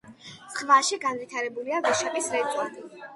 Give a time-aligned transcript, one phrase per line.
[0.53, 2.67] ზღვაში განვითარებულია ვეშაპის რეწვა.